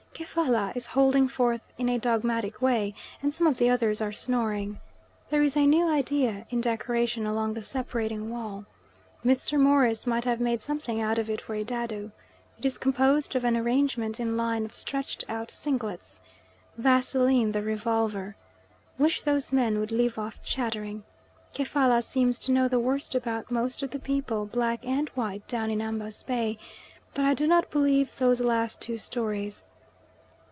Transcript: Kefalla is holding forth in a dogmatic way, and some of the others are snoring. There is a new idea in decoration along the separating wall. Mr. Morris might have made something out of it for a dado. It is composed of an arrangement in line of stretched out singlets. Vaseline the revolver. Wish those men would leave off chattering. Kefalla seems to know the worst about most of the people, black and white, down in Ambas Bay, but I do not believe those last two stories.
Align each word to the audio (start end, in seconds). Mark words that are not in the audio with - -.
Kefalla 0.13 0.71
is 0.75 0.85
holding 0.87 1.27
forth 1.27 1.63
in 1.79 1.89
a 1.89 1.97
dogmatic 1.97 2.61
way, 2.61 2.93
and 3.23 3.33
some 3.33 3.47
of 3.47 3.57
the 3.57 3.71
others 3.71 4.01
are 4.01 4.11
snoring. 4.11 4.79
There 5.31 5.41
is 5.41 5.57
a 5.57 5.65
new 5.65 5.89
idea 5.89 6.45
in 6.51 6.61
decoration 6.61 7.25
along 7.25 7.55
the 7.55 7.63
separating 7.63 8.29
wall. 8.29 8.65
Mr. 9.25 9.59
Morris 9.59 10.05
might 10.05 10.25
have 10.25 10.39
made 10.39 10.61
something 10.61 11.01
out 11.01 11.17
of 11.17 11.27
it 11.27 11.41
for 11.41 11.55
a 11.55 11.63
dado. 11.63 12.11
It 12.59 12.65
is 12.67 12.77
composed 12.77 13.35
of 13.35 13.43
an 13.43 13.57
arrangement 13.57 14.19
in 14.19 14.37
line 14.37 14.63
of 14.63 14.75
stretched 14.75 15.25
out 15.27 15.49
singlets. 15.49 16.21
Vaseline 16.77 17.51
the 17.51 17.63
revolver. 17.63 18.35
Wish 18.99 19.23
those 19.23 19.51
men 19.51 19.79
would 19.79 19.91
leave 19.91 20.19
off 20.19 20.43
chattering. 20.43 21.03
Kefalla 21.55 22.03
seems 22.03 22.37
to 22.39 22.51
know 22.51 22.67
the 22.67 22.79
worst 22.79 23.15
about 23.15 23.49
most 23.49 23.81
of 23.81 23.89
the 23.89 23.97
people, 23.99 24.45
black 24.45 24.85
and 24.85 25.09
white, 25.09 25.47
down 25.47 25.71
in 25.71 25.81
Ambas 25.81 26.21
Bay, 26.21 26.59
but 27.15 27.25
I 27.25 27.33
do 27.33 27.47
not 27.47 27.71
believe 27.71 28.17
those 28.19 28.39
last 28.39 28.79
two 28.83 28.99
stories. 28.99 29.63